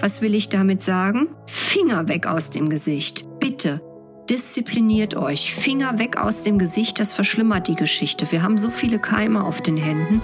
[0.00, 1.28] Was will ich damit sagen?
[1.46, 3.26] Finger weg aus dem Gesicht.
[3.38, 3.82] Bitte.
[4.30, 5.52] Diszipliniert euch.
[5.52, 8.30] Finger weg aus dem Gesicht, das verschlimmert die Geschichte.
[8.32, 10.22] Wir haben so viele Keime auf den Händen.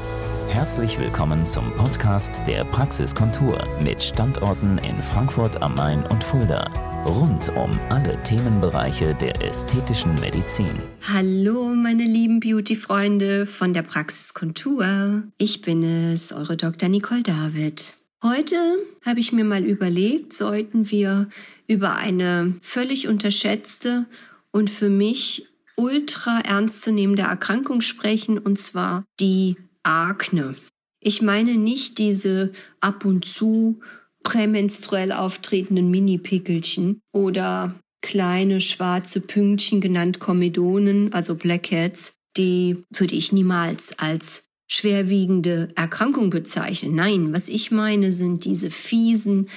[0.49, 6.71] Herzlich willkommen zum Podcast der Praxiskontur mit Standorten in Frankfurt am Main und Fulda.
[7.05, 10.71] Rund um alle Themenbereiche der ästhetischen Medizin.
[11.13, 15.25] Hallo, meine lieben Beauty-Freunde von der Praxiskontur.
[15.37, 16.89] Ich bin es, eure Dr.
[16.89, 17.93] Nicole David.
[18.23, 18.57] Heute
[19.05, 21.29] habe ich mir mal überlegt, sollten wir
[21.69, 24.07] über eine völlig unterschätzte
[24.53, 30.55] und für mich ultra ernstzunehmende Erkrankung sprechen, und zwar die Akne.
[31.01, 33.81] Ich meine nicht diese ab und zu
[34.23, 43.99] prämenstruell auftretenden Mini-Pickelchen oder kleine schwarze Pünktchen genannt Komedonen, also Blackheads, die würde ich niemals
[43.99, 46.95] als schwerwiegende Erkrankung bezeichnen.
[46.95, 49.49] Nein, was ich meine, sind diese fiesen,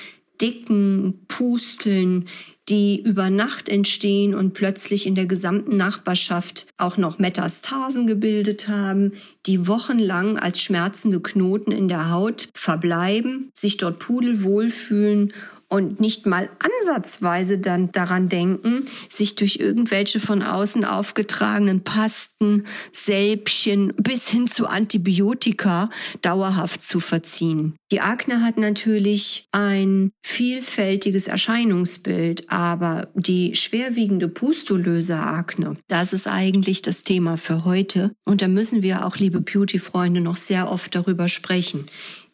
[0.42, 2.28] dicken Pusteln,
[2.70, 9.14] die über Nacht entstehen und plötzlich in der gesamten Nachbarschaft auch noch Metastasen gebildet haben,
[9.48, 15.34] die wochenlang als schmerzende Knoten in der Haut verbleiben, sich dort pudelwohl fühlen
[15.70, 23.94] und nicht mal ansatzweise dann daran denken, sich durch irgendwelche von außen aufgetragenen Pasten, Sälbchen
[23.96, 25.90] bis hin zu Antibiotika
[26.22, 27.76] dauerhaft zu verziehen.
[27.92, 36.82] Die Akne hat natürlich ein vielfältiges Erscheinungsbild, aber die schwerwiegende pustulöse Akne, das ist eigentlich
[36.82, 38.12] das Thema für heute.
[38.26, 41.86] Und da müssen wir auch, liebe Beauty-Freunde, noch sehr oft darüber sprechen.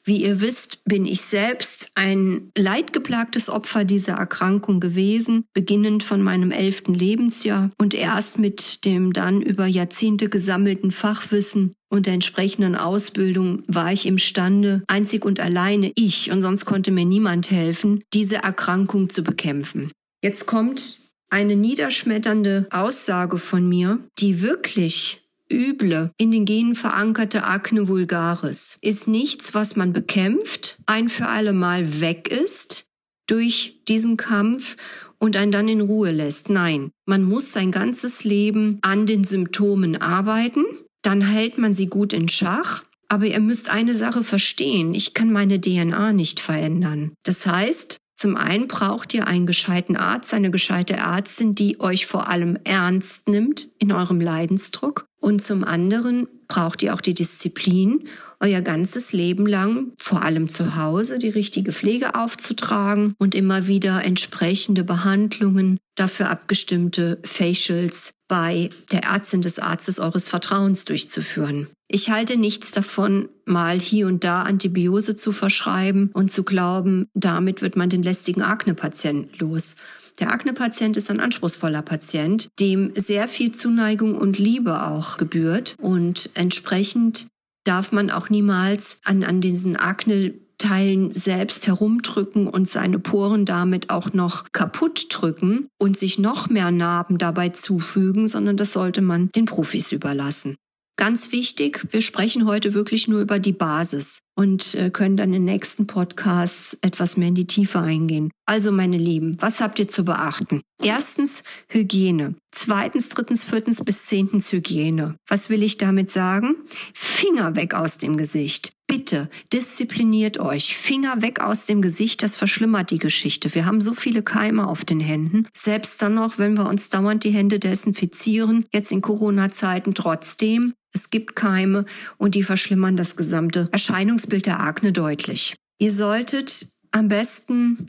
[0.08, 6.52] Wie ihr wisst, bin ich selbst ein leidgeplagtes Opfer dieser Erkrankung gewesen, beginnend von meinem
[6.52, 13.64] elften Lebensjahr und erst mit dem dann über Jahrzehnte gesammelten Fachwissen und der entsprechenden Ausbildung
[13.68, 19.10] war ich imstande, einzig und alleine ich, und sonst konnte mir niemand helfen, diese Erkrankung
[19.10, 19.92] zu bekämpfen.
[20.22, 20.98] Jetzt kommt
[21.32, 29.08] eine niederschmetternde Aussage von mir, die wirklich üble, in den Genen verankerte Akne vulgaris ist
[29.08, 32.88] nichts, was man bekämpft, ein für alle Mal weg ist
[33.28, 34.76] durch diesen Kampf
[35.18, 36.50] und einen dann in Ruhe lässt.
[36.50, 40.66] Nein, man muss sein ganzes Leben an den Symptomen arbeiten,
[41.02, 42.84] dann hält man sie gut in Schach.
[43.08, 47.14] Aber ihr müsst eine Sache verstehen, ich kann meine DNA nicht verändern.
[47.24, 52.30] Das heißt, zum einen braucht ihr einen gescheiten Arzt, eine gescheite Ärztin, die euch vor
[52.30, 55.06] allem ernst nimmt in eurem Leidensdruck.
[55.26, 58.08] Und zum anderen braucht ihr auch die Disziplin,
[58.40, 64.06] euer ganzes Leben lang, vor allem zu Hause, die richtige Pflege aufzutragen und immer wieder
[64.06, 71.70] entsprechende Behandlungen, dafür abgestimmte Facials bei der Ärztin des Arztes eures Vertrauens durchzuführen.
[71.88, 77.64] Ich halte nichts davon, mal hier und da Antibiose zu verschreiben und zu glauben, damit
[77.64, 79.76] wird man den lästigen Akne-Patient los.
[80.20, 86.30] Der Akne-Patient ist ein anspruchsvoller Patient, dem sehr viel Zuneigung und Liebe auch gebührt und
[86.36, 87.28] entsprechend
[87.66, 93.90] darf man auch niemals an, an diesen Akne Teilen selbst herumdrücken und seine Poren damit
[93.90, 99.30] auch noch kaputt drücken und sich noch mehr Narben dabei zufügen, sondern das sollte man
[99.36, 100.56] den Profis überlassen.
[100.98, 105.44] Ganz wichtig, wir sprechen heute wirklich nur über die Basis und äh, können dann in
[105.44, 108.32] nächsten Podcasts etwas mehr in die Tiefe eingehen.
[108.46, 110.62] Also meine Lieben, was habt ihr zu beachten?
[110.82, 112.36] Erstens Hygiene.
[112.52, 115.18] Zweitens, drittens, viertens bis zehntens Hygiene.
[115.28, 116.56] Was will ich damit sagen?
[116.94, 118.72] Finger weg aus dem Gesicht.
[118.88, 120.78] Bitte diszipliniert euch.
[120.78, 123.54] Finger weg aus dem Gesicht, das verschlimmert die Geschichte.
[123.56, 125.48] Wir haben so viele Keime auf den Händen.
[125.54, 130.74] Selbst dann noch, wenn wir uns dauernd die Hände desinfizieren, jetzt in Corona-Zeiten trotzdem.
[130.96, 131.86] Es gibt Keime
[132.18, 135.56] und die verschlimmern das gesamte Erscheinungsbild der Akne deutlich.
[135.78, 137.86] Ihr solltet am besten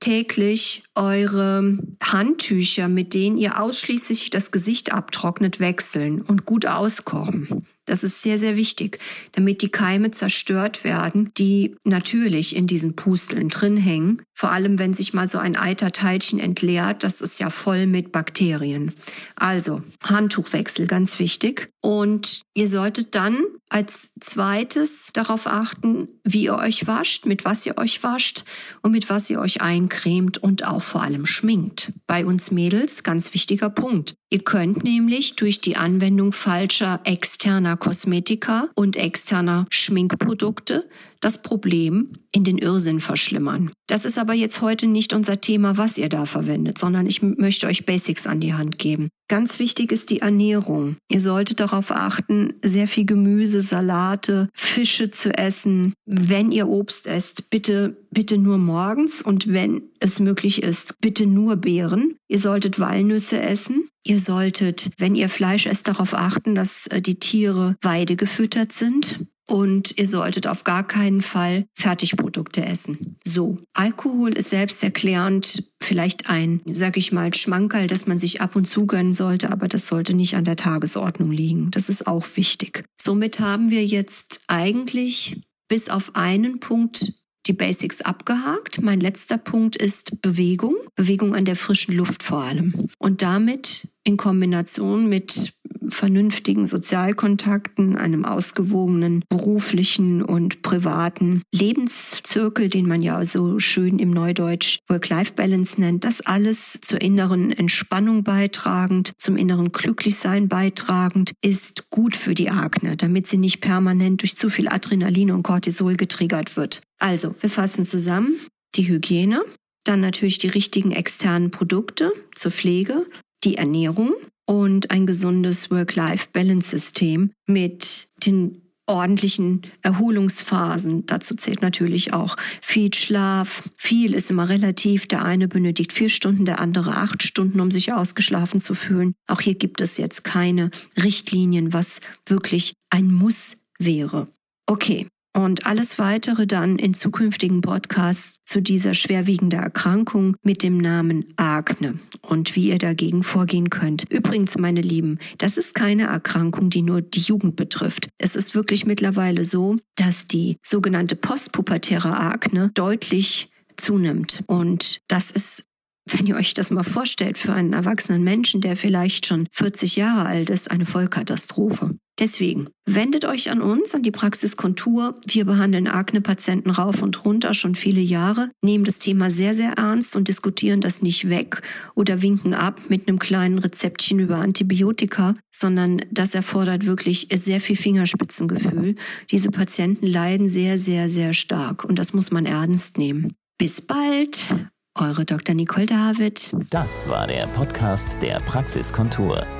[0.00, 7.66] täglich eure Handtücher, mit denen ihr ausschließlich das Gesicht abtrocknet, wechseln und gut auskochen.
[7.86, 8.98] Das ist sehr, sehr wichtig,
[9.32, 14.22] damit die Keime zerstört werden, die natürlich in diesen Pusteln drin hängen.
[14.34, 18.92] Vor allem, wenn sich mal so ein Eiterteilchen entleert, das ist ja voll mit Bakterien.
[19.36, 21.70] Also, Handtuchwechsel, ganz wichtig.
[21.80, 23.38] Und ihr solltet dann
[23.68, 28.44] als zweites darauf achten, wie ihr euch wascht, mit was ihr euch wascht
[28.82, 31.92] und mit was ihr euch eincremt und auch vor allem schminkt.
[32.06, 34.14] Bei uns Mädels ganz wichtiger Punkt.
[34.28, 40.88] Ihr könnt nämlich durch die Anwendung falscher externer Kosmetika und externer Schminkprodukte
[41.20, 43.70] das Problem in den Irrsinn verschlimmern.
[43.86, 47.66] Das ist aber jetzt heute nicht unser Thema, was ihr da verwendet, sondern ich möchte
[47.66, 49.08] euch Basics an die Hand geben.
[49.28, 50.96] Ganz wichtig ist die Ernährung.
[51.08, 55.94] Ihr solltet darauf achten, sehr viel Gemüse, Salate, Fische zu essen.
[56.04, 61.56] Wenn ihr Obst esst, bitte, bitte nur morgens und wenn es möglich ist, bitte nur
[61.56, 62.16] Beeren.
[62.28, 63.85] Ihr solltet Walnüsse essen.
[64.06, 69.26] Ihr solltet, wenn ihr Fleisch esst, darauf achten, dass äh, die Tiere weidegefüttert sind.
[69.48, 73.16] Und ihr solltet auf gar keinen Fall Fertigprodukte essen.
[73.24, 78.66] So, Alkohol ist selbsterklärend vielleicht ein, sag ich mal, Schmankerl, dass man sich ab und
[78.66, 81.70] zu gönnen sollte, aber das sollte nicht an der Tagesordnung liegen.
[81.70, 82.84] Das ist auch wichtig.
[83.00, 87.12] Somit haben wir jetzt eigentlich bis auf einen Punkt
[87.46, 88.82] die Basics abgehakt.
[88.82, 90.74] Mein letzter Punkt ist Bewegung.
[90.96, 92.88] Bewegung an der frischen Luft vor allem.
[92.98, 95.52] Und damit in Kombination mit
[95.88, 104.78] vernünftigen Sozialkontakten, einem ausgewogenen beruflichen und privaten Lebenszirkel, den man ja so schön im Neudeutsch
[104.88, 112.34] Work-Life-Balance nennt, das alles zur inneren Entspannung beitragend, zum inneren Glücklichsein beitragend, ist gut für
[112.34, 116.82] die Akne, damit sie nicht permanent durch zu viel Adrenalin und Cortisol getriggert wird.
[116.98, 118.36] Also, wir fassen zusammen.
[118.74, 119.42] Die Hygiene,
[119.84, 123.06] dann natürlich die richtigen externen Produkte zur Pflege,
[123.46, 124.12] die Ernährung,
[124.46, 131.06] und ein gesundes Work-Life-Balance-System mit den ordentlichen Erholungsphasen.
[131.06, 133.68] Dazu zählt natürlich auch viel Schlaf.
[133.76, 135.08] Viel ist immer relativ.
[135.08, 139.14] Der eine benötigt vier Stunden, der andere acht Stunden, um sich ausgeschlafen zu fühlen.
[139.26, 140.70] Auch hier gibt es jetzt keine
[141.02, 144.28] Richtlinien, was wirklich ein Muss wäre.
[144.66, 151.26] Okay, und alles weitere dann in zukünftigen Podcasts zu dieser schwerwiegenden Erkrankung mit dem Namen
[151.36, 154.10] Akne und wie ihr dagegen vorgehen könnt.
[154.10, 158.08] Übrigens, meine Lieben, das ist keine Erkrankung, die nur die Jugend betrifft.
[158.16, 164.42] Es ist wirklich mittlerweile so, dass die sogenannte postpubertäre Akne deutlich zunimmt.
[164.46, 165.64] Und das ist
[166.08, 170.24] wenn ihr euch das mal vorstellt, für einen erwachsenen Menschen, der vielleicht schon 40 Jahre
[170.24, 171.96] alt ist, eine Vollkatastrophe.
[172.18, 175.16] Deswegen wendet euch an uns, an die Praxis Kontur.
[175.26, 180.16] Wir behandeln Akne-Patienten rauf und runter schon viele Jahre, nehmen das Thema sehr, sehr ernst
[180.16, 181.60] und diskutieren das nicht weg
[181.94, 187.76] oder winken ab mit einem kleinen Rezeptchen über Antibiotika, sondern das erfordert wirklich sehr viel
[187.76, 188.94] Fingerspitzengefühl.
[189.30, 193.34] Diese Patienten leiden sehr, sehr, sehr stark und das muss man ernst nehmen.
[193.58, 194.54] Bis bald!
[194.98, 195.54] Eure Dr.
[195.54, 196.52] Nicole David.
[196.70, 199.46] Das war der Podcast der Praxiskontur.